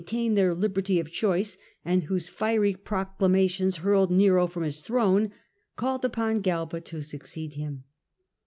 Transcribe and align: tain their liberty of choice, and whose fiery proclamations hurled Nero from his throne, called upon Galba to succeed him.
tain 0.03 0.33
their 0.33 0.55
liberty 0.55 0.99
of 0.99 1.11
choice, 1.11 1.59
and 1.85 2.05
whose 2.05 2.27
fiery 2.27 2.73
proclamations 2.73 3.77
hurled 3.77 4.09
Nero 4.09 4.47
from 4.47 4.63
his 4.63 4.81
throne, 4.81 5.31
called 5.75 6.03
upon 6.03 6.41
Galba 6.41 6.81
to 6.81 7.03
succeed 7.03 7.53
him. 7.53 7.83